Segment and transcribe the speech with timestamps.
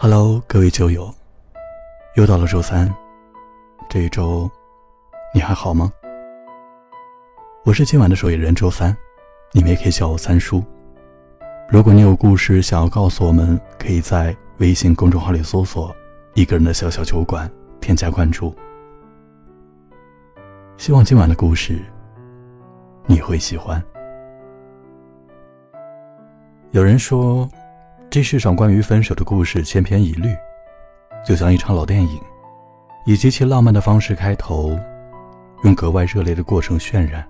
[0.00, 1.12] Hello，各位酒友，
[2.14, 2.88] 又到了周三，
[3.88, 4.48] 这一周
[5.34, 5.92] 你还好吗？
[7.64, 8.96] 我是今晚的守夜人周三，
[9.50, 10.62] 你们也可以叫我三叔。
[11.68, 15.92] 如果你有故事想要告诉我们，可以在微信公众号里搜索
[16.34, 17.50] “一个人的小小酒馆”，
[17.82, 18.54] 添加关注。
[20.76, 21.76] 希望今晚的故事
[23.06, 23.82] 你会喜欢。
[26.70, 27.50] 有人说，
[28.10, 30.34] 这世上关于分手的故事千篇一律，
[31.26, 32.18] 就像一场老电影，
[33.04, 34.74] 以极其浪漫的方式开头，
[35.62, 37.22] 用格外热烈的过程渲染，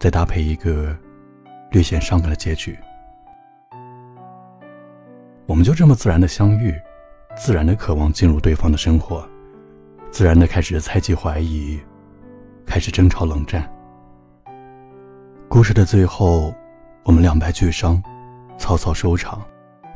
[0.00, 0.96] 再搭配一个
[1.70, 2.76] 略显伤感的结局。
[5.46, 6.74] 我们就这么自然的相遇，
[7.36, 9.24] 自然的渴望进入对方的生活，
[10.10, 11.78] 自然的开始猜忌怀疑，
[12.66, 13.72] 开始争吵冷战。
[15.48, 16.52] 故事的最后，
[17.04, 18.02] 我们两败俱伤。
[18.56, 19.42] 草草收场，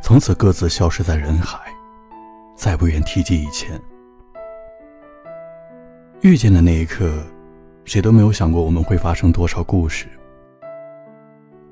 [0.00, 1.58] 从此各自消失在人海，
[2.56, 3.80] 再不愿提及以前。
[6.22, 7.22] 遇见的那一刻，
[7.84, 10.06] 谁都没有想过我们会发生多少故事。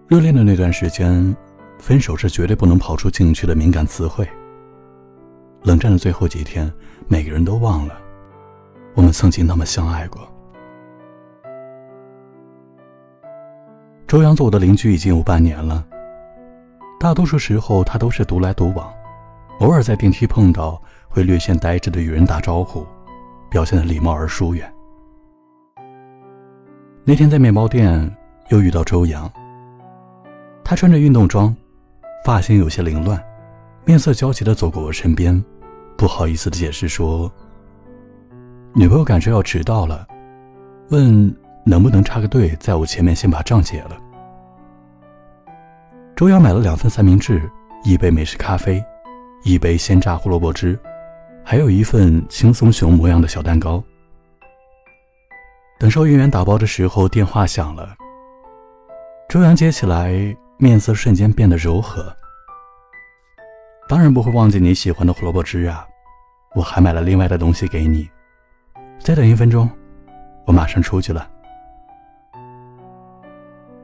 [0.06, 1.34] 热恋的那段时间，
[1.78, 4.28] 分手是绝对不能跑出禁区的敏感词汇。
[5.62, 6.72] 冷战的最后几天，
[7.08, 7.98] 每个人都忘了，
[8.94, 10.20] 我们曾经那么相爱过。
[14.06, 15.84] 周洋做我的邻居已经有半年了。
[16.98, 18.92] 大多数时候，他都是独来独往，
[19.60, 22.86] 偶尔在电梯碰到，会略显呆滞的与人打招呼，
[23.50, 24.72] 表现的礼貌而疏远。
[27.04, 28.16] 那天在面包店
[28.48, 29.30] 又遇到周洋，
[30.64, 31.54] 他穿着运动装，
[32.24, 33.22] 发型有些凌乱，
[33.84, 35.44] 面色焦急的走过我身边，
[35.96, 37.30] 不好意思的解释说
[38.74, 40.06] ：“女朋友赶车要迟到了，
[40.88, 41.32] 问
[41.64, 43.96] 能不能插个队，在我前面先把账结了。”
[46.16, 47.42] 周洋买了两份三明治，
[47.84, 48.82] 一杯美式咖啡，
[49.44, 50.78] 一杯鲜榨胡萝卜汁，
[51.44, 53.84] 还有一份轻松熊模样的小蛋糕。
[55.78, 57.94] 等收银员打包的时候，电话响了。
[59.28, 62.10] 周洋接起来，面色瞬间变得柔和。
[63.86, 65.86] 当然不会忘记你喜欢的胡萝卜汁啊，
[66.54, 68.08] 我还买了另外的东西给你。
[69.00, 69.68] 再等一分钟，
[70.46, 71.28] 我马上出去了。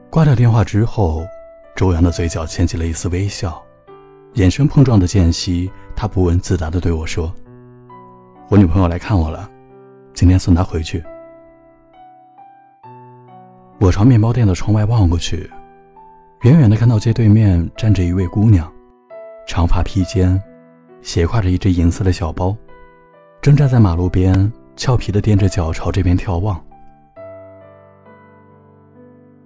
[0.09, 1.23] 挂掉电话之后。
[1.75, 3.61] 周洋的嘴角牵起了一丝微笑，
[4.33, 7.33] 眼神碰撞的间隙，他不问自答地对我说
[8.47, 9.49] ：“我女朋友来看我了，
[10.13, 11.03] 今天送她回去。”
[13.79, 15.49] 我朝面包店的窗外望过去，
[16.43, 18.71] 远远的看到街对面站着一位姑娘，
[19.47, 20.39] 长发披肩，
[21.01, 22.55] 斜挎着一只银色的小包，
[23.41, 26.63] 正站在马路边，俏皮的踮着脚朝这边眺望。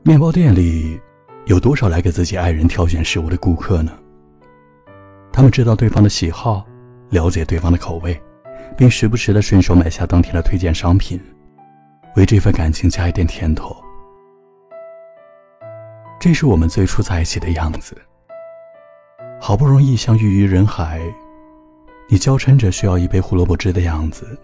[0.04, 1.00] 面包店里。
[1.48, 3.92] 有多少来给自己爱人挑选食物的顾客呢？
[5.32, 6.66] 他们知道对方的喜好，
[7.10, 8.22] 了解对方的口味，
[8.76, 11.18] 并时不时的顺手买下当天的推荐商品，
[12.18, 13.74] 为这份感情加一点甜头。
[16.20, 17.96] 这是我们最初在一起的样子。
[19.40, 21.00] 好不容易相遇于人海，
[22.10, 24.38] 你娇嗔着需要一杯胡萝卜汁的样子，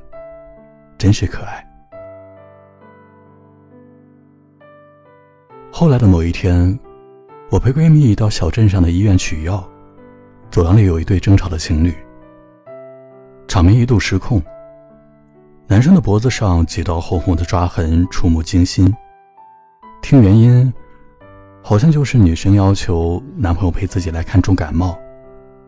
[0.98, 1.68] 真是可爱。
[5.70, 6.80] 后来的某一天。
[7.54, 9.64] 我陪闺蜜到小镇上的医院取药，
[10.50, 11.94] 走廊里有一对争吵的情侣，
[13.48, 14.42] 场面一度失控。
[15.68, 18.92] 男生的脖子上几道红红的抓痕，触目惊心。
[20.02, 20.74] 听原因，
[21.62, 24.98] 好像就是女生要求男朋友陪自己来看重感冒，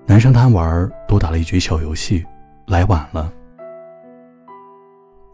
[0.07, 2.25] 男生贪玩多打了一局小游戏，
[2.65, 3.31] 来晚了。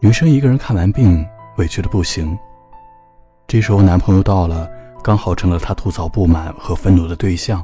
[0.00, 1.26] 女生一个人看完病，
[1.56, 2.38] 委屈的不行。
[3.46, 4.68] 这时候男朋友到了。
[5.02, 7.62] 刚好成了他吐槽不满和愤怒的对象。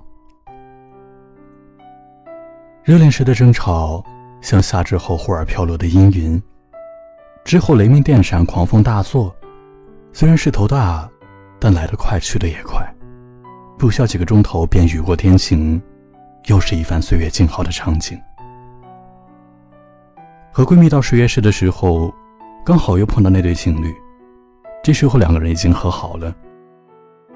[2.82, 4.04] 热恋时的争吵
[4.40, 6.42] 像夏至后忽而飘落的阴云，
[7.44, 9.34] 之后雷鸣电闪，狂风大作。
[10.12, 11.08] 虽然势头大，
[11.60, 12.82] 但来得快，去得也快，
[13.78, 15.80] 不消几个钟头便雨过天晴，
[16.46, 18.18] 又是一番岁月静好的场景。
[20.50, 22.12] 和闺蜜到实验室的时候，
[22.64, 23.94] 刚好又碰到那对情侣，
[24.82, 26.34] 这时候两个人已经和好了。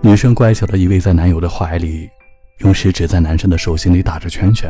[0.04, 2.10] 女生乖巧的依偎在男友的怀里，
[2.58, 4.68] 用食指在男生的手心里打着圈圈。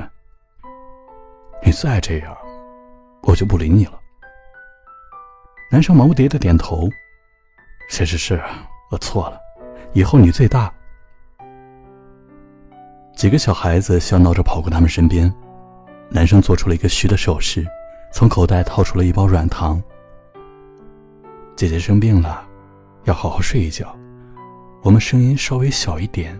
[1.64, 2.36] 你再这样，
[3.22, 3.98] 我就不理你了。
[5.70, 6.86] 男生忙不迭的点头
[7.88, 8.42] ：“是是是，
[8.90, 9.40] 我错了，
[9.94, 10.70] 以后你最大。”
[13.16, 15.32] 几个小孩子笑闹着跑过他们身边，
[16.10, 17.66] 男生做出了一个虚的手势，
[18.12, 19.82] 从口袋掏出了一包软糖。
[21.56, 22.46] 姐姐生病了，
[23.04, 23.96] 要好好睡一觉。
[24.82, 26.38] 我们声音稍微小一点，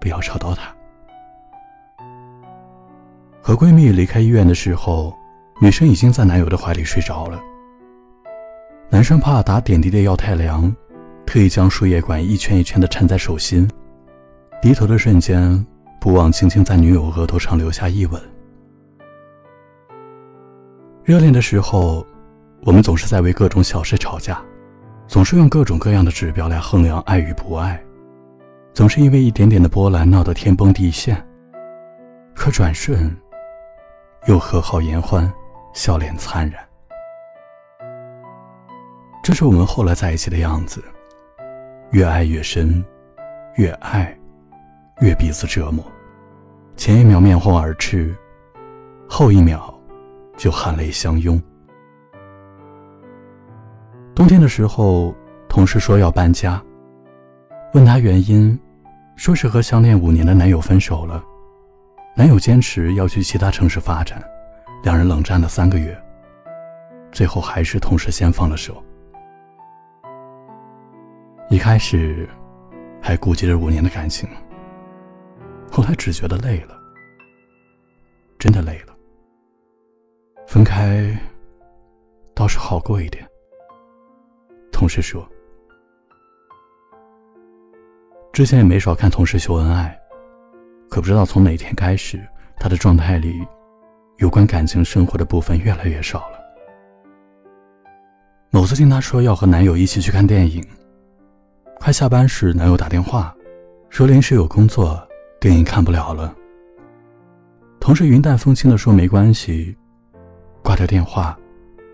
[0.00, 0.72] 不要吵到他。
[3.42, 5.12] 和和闺蜜离开医院的时候，
[5.60, 7.40] 女生已经在男友的怀里睡着了。
[8.88, 10.72] 男生怕打点滴的药太凉，
[11.26, 13.68] 特意将输液管一圈一圈的缠在手心。
[14.62, 15.66] 低头的瞬间，
[16.00, 18.22] 不忘轻轻在女友额头上留下一吻。
[21.02, 22.06] 热恋的时候，
[22.62, 24.40] 我们总是在为各种小事吵架，
[25.10, 27.82] 总是用各种各样的指标来衡量爱与不爱，
[28.72, 31.20] 总是因为一点点的波澜闹得天崩地陷。
[32.32, 33.12] 可转瞬，
[34.28, 35.28] 又和好言欢，
[35.74, 36.64] 笑脸灿然。
[39.20, 40.80] 这是我们后来在一起的样子，
[41.90, 42.84] 越爱越深，
[43.56, 44.16] 越爱。
[45.00, 45.84] 越彼此折磨，
[46.76, 48.14] 前一秒面红耳赤，
[49.08, 49.74] 后一秒
[50.36, 51.42] 就含泪相拥。
[54.20, 55.14] 冬天的时候，
[55.48, 56.62] 同事说要搬家，
[57.72, 58.60] 问他原因，
[59.16, 61.24] 说是和相恋五年的男友分手了，
[62.14, 64.22] 男友坚持要去其他城市发展，
[64.82, 65.98] 两人冷战了三个月，
[67.10, 68.84] 最后还是同事先放了手。
[71.48, 72.28] 一开始
[73.00, 74.28] 还顾及着五年的感情。
[75.72, 76.78] 后来只觉得累了，
[78.38, 78.94] 真的累了。
[80.46, 81.18] 分开
[82.34, 83.26] 倒是好过一点。
[84.80, 85.28] 同事说，
[88.32, 89.94] 之前也没少看同事秀恩爱，
[90.88, 93.46] 可不知道从哪天开始，他的状态里
[94.16, 96.40] 有关感情生活的部分越来越少了。
[98.50, 100.66] 某次听他说要和男友一起去看电影，
[101.78, 103.36] 快下班时，男友打电话
[103.90, 104.98] 说临时有工作。
[105.38, 106.34] 电影看不了了。
[107.80, 109.76] 同事云淡风轻的说：“没关系。”
[110.64, 111.38] 挂掉电话，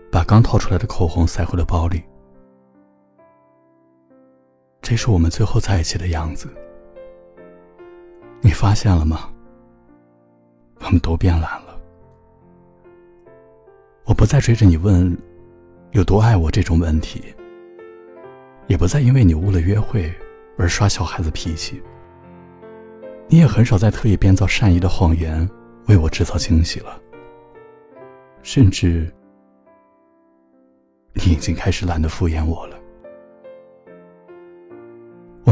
[0.09, 2.01] 把刚掏出来的口红塞回了包里。
[4.81, 6.47] 这是我们最后在一起的样子。
[8.41, 9.29] 你发现了吗？
[10.79, 11.77] 我们都变懒了。
[14.05, 15.17] 我不再追着你问
[15.91, 17.21] 有多爱我这种问题，
[18.67, 20.13] 也不再因为你误了约会
[20.57, 21.81] 而耍小孩子脾气。
[23.27, 25.49] 你也很少再特意编造善意的谎言
[25.87, 27.01] 为我制造惊喜了，
[28.41, 29.11] 甚至
[31.13, 32.76] 你已经开始懒得敷衍我了。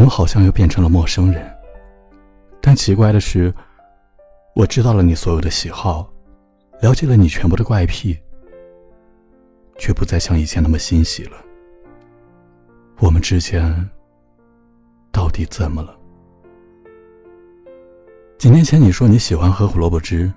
[0.06, 1.52] 我们好像又变成了陌生人，
[2.62, 3.52] 但奇怪的是，
[4.54, 6.08] 我知道了你所有的喜好，
[6.80, 8.16] 了解了你全部的怪癖，
[9.80, 11.32] 却不再像以前那么欣喜了。
[13.00, 13.90] 我们之间
[15.12, 15.98] 到底怎么了？
[18.38, 20.32] 几年前你说你喜欢喝胡萝卜汁，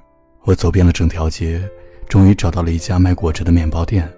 [0.45, 1.63] 我走遍了整条街，
[2.09, 4.11] 终于找到了一家卖果汁的面包店。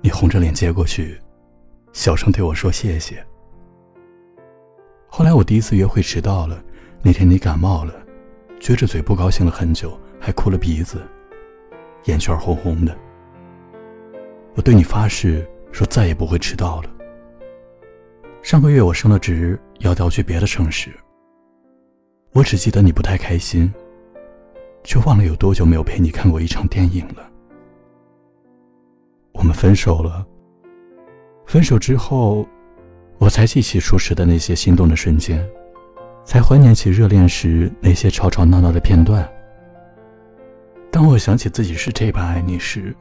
[0.00, 1.20] 你红着脸接过去，
[1.92, 3.22] 小声对我说谢谢。
[5.08, 6.62] 后来我第一次约会迟到了，
[7.02, 7.94] 那天你感冒了，
[8.60, 11.00] 撅着嘴不高兴了很久，还哭了鼻子，
[12.04, 12.96] 眼圈红红的。
[14.54, 16.90] 我对你发誓说再也不会迟到了。
[18.42, 20.90] 上个月我升了职，要调去别的城市。
[22.32, 23.72] 我只记得你不太开心，
[24.84, 27.30] 却忘了有多久没有陪你看过一场电影了。
[29.32, 30.26] 我们分手了。
[31.46, 32.46] 分手之后，
[33.18, 35.44] 我才记起初时的那些心动的瞬间，
[36.24, 39.26] 才怀念起热恋时那些吵吵闹闹的片段。
[40.90, 42.94] 当我想起自己是这般爱你时，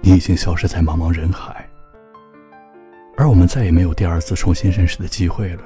[0.00, 1.68] 你已经消失在茫茫人海，
[3.16, 5.62] 而我们再也没有第二次重新认识的机会了。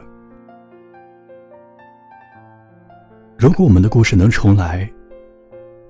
[3.39, 4.89] 如果我们的故事能重来，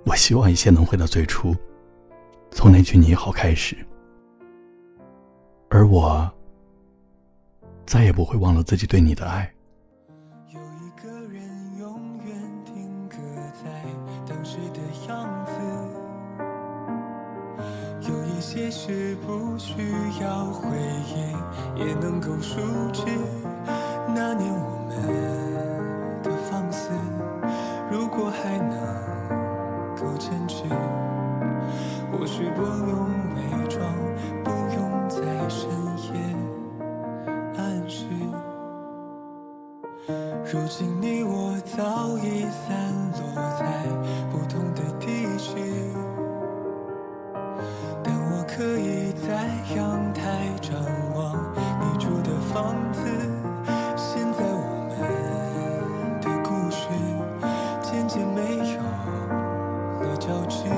[0.04, 1.54] 我希望一切能回到最初，
[2.50, 3.76] 从那句“你好”开始，
[5.70, 6.30] 而我
[7.86, 9.52] 再也不会忘了自己对你的爱。
[10.48, 11.42] 有一个人
[11.78, 13.16] 永远定格
[13.62, 13.84] 在
[14.26, 15.52] 当时的样子，
[18.08, 19.72] 有一些事不需
[20.20, 20.68] 要回
[21.06, 21.34] 忆
[21.78, 22.60] 也能够熟
[22.92, 23.02] 知。
[24.14, 24.94] 那年我们
[40.54, 43.66] 如今你我早已散落在
[44.30, 45.58] 不同的地区，
[48.04, 50.78] 但我可以在阳台张
[51.12, 51.34] 望
[51.80, 53.02] 你住的房子，
[53.96, 54.94] 现在我们
[56.20, 56.86] 的故事
[57.82, 58.80] 渐渐没有
[60.06, 60.70] 了交集，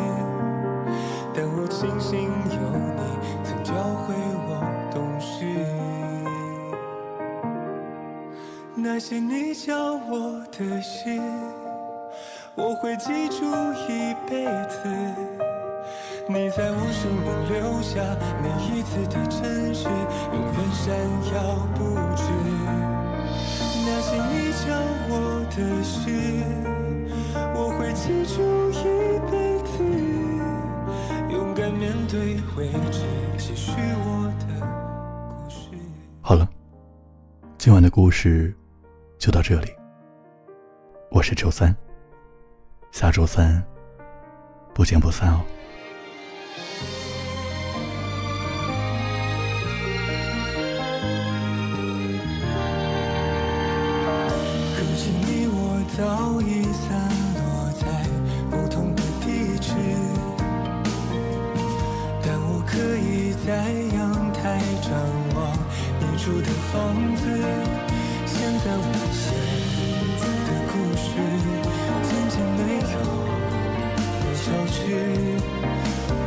[1.35, 2.61] 但我庆幸有
[2.97, 3.03] 你，
[3.45, 4.36] 曾教会我。
[8.97, 11.21] 那些你教我的事，
[12.55, 13.45] 我会记住
[13.91, 14.89] 一辈子。
[16.27, 18.01] 你在我生命留下
[18.43, 19.87] 每一次的真实，
[20.33, 20.97] 永远闪
[21.31, 21.37] 耀
[21.75, 21.79] 不
[22.17, 22.23] 止。
[23.85, 24.73] 那些你教
[25.11, 26.01] 我的事，
[27.55, 28.41] 我会记住
[28.73, 28.81] 一
[29.31, 29.37] 辈
[29.67, 29.77] 子。
[31.35, 33.03] 勇敢面对未知，
[33.37, 33.73] 继续
[34.07, 34.67] 我的
[35.29, 35.69] 故事。
[36.23, 36.49] 好了，
[37.59, 38.57] 今晚的故事
[39.19, 39.75] 就到这里。
[41.11, 41.75] 我是周三。
[42.93, 43.63] 下周三，
[44.75, 45.41] 不见不散哦。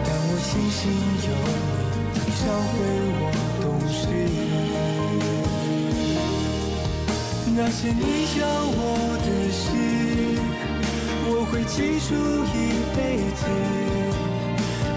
[0.06, 0.82] 但我庆幸
[1.26, 1.28] 有
[2.14, 2.76] 你教会
[3.20, 3.24] 我
[3.62, 4.02] 懂事。
[7.56, 8.02] 那些你
[8.40, 8.42] 教
[8.72, 8.82] 我
[9.26, 9.62] 的事，
[11.28, 11.76] 我会记
[12.08, 12.10] 住
[12.56, 12.58] 一
[12.96, 13.00] 辈
[13.36, 13.42] 子。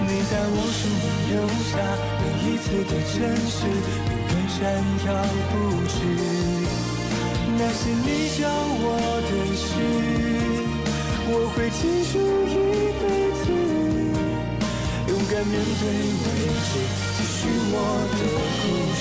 [0.05, 1.33] 你在我生命留
[1.69, 1.73] 下
[2.21, 3.15] 每一次的真
[3.51, 4.61] 实，永远闪
[5.07, 5.09] 耀
[5.51, 5.53] 不
[5.89, 5.95] 止。
[7.59, 8.07] 那些你
[8.39, 8.87] 教我
[9.29, 9.71] 的事，
[11.35, 11.81] 我会记
[12.13, 12.55] 住一
[13.01, 13.05] 辈
[13.41, 13.45] 子。
[15.09, 16.25] 勇敢面对未
[16.69, 16.71] 知，
[17.17, 17.75] 继续我
[18.13, 18.21] 的
[18.61, 18.65] 故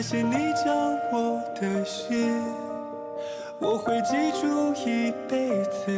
[0.00, 0.32] 那些你
[0.64, 0.72] 教
[1.12, 2.08] 我的事，
[3.58, 5.92] 我会记住一辈子。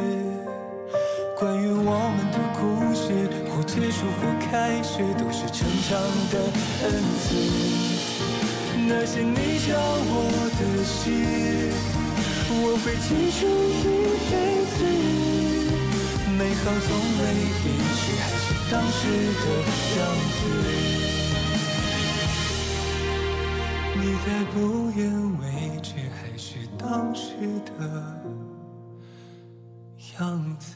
[1.39, 5.95] 关于我们的故事，或结束或开始，都是成长
[6.33, 6.35] 的
[6.83, 7.31] 恩赐。
[8.89, 10.27] 那些你教我
[10.59, 10.99] 的事，
[12.59, 14.33] 我会记住一辈
[14.67, 14.83] 子。
[16.37, 16.91] 美好从
[17.21, 18.99] 未离去，还是当时
[19.39, 19.47] 的
[19.95, 21.22] 样子。
[23.95, 27.35] 你在不远未知，还是当时
[27.65, 28.21] 的
[30.19, 30.75] 样子。